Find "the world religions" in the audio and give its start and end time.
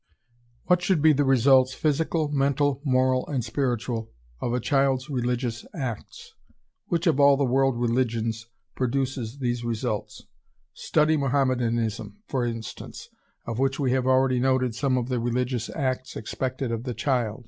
7.37-8.47